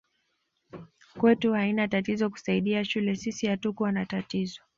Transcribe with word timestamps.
Kwetu 1.17 1.53
haina 1.53 1.87
tatizo 1.87 2.29
kusaidia 2.29 2.85
shule 2.85 3.15
sisi 3.15 3.47
hatukua 3.47 3.91
na 3.91 4.05
tatizo 4.05 4.61